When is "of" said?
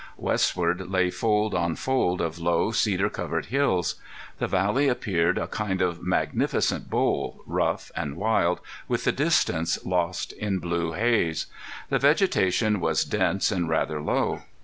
2.21-2.39, 5.79-6.01